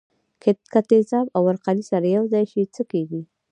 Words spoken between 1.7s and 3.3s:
سره یوځای شي څه کیږي.